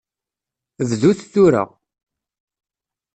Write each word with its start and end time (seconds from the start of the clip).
Bdut 0.89 1.19
tura. 1.31 1.63